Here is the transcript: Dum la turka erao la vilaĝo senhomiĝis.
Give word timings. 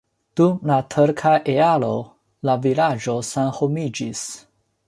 Dum 0.39 0.53
la 0.69 0.77
turka 0.93 1.33
erao 1.55 1.91
la 2.49 2.57
vilaĝo 2.67 3.19
senhomiĝis. 3.31 4.29